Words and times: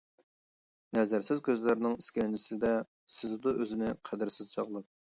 نەزەرسىز 0.99 1.43
كۆزلەرنىڭ 1.49 1.95
ئىسكەنجىسىدە، 1.99 2.73
سېزىدۇ 3.19 3.57
ئۆزىنى 3.61 3.97
قەدىرسىز 4.11 4.55
چاغلاپ. 4.59 4.93